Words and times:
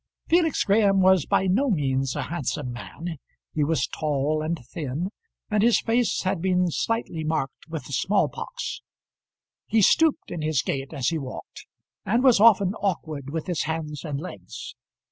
Felix 0.27 0.63
Graham 0.63 0.99
was 1.01 1.27
by 1.27 1.45
no 1.45 1.69
means 1.69 2.15
a 2.15 2.23
handsome 2.23 2.71
man. 2.73 3.17
He 3.53 3.63
was 3.63 3.85
tall 3.85 4.41
and 4.41 4.57
thin, 4.65 5.11
and 5.51 5.61
his 5.61 5.79
face 5.79 6.23
had 6.23 6.41
been 6.41 6.71
slightly 6.71 7.23
marked 7.23 7.67
with 7.67 7.85
the 7.85 7.93
small 7.93 8.27
pox. 8.27 8.81
He 9.67 9.83
stooped 9.83 10.31
in 10.31 10.41
his 10.41 10.63
gait 10.63 10.91
as 10.91 11.09
he 11.09 11.19
walked, 11.19 11.67
and 12.03 12.23
was 12.23 12.39
often 12.39 12.73
awkward 12.81 13.29
with 13.29 13.45
his 13.45 13.65
hands 13.69 14.03
and 14.03 14.19
legs. 14.19 14.73